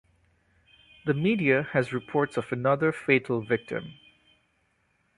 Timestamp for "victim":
3.45-3.99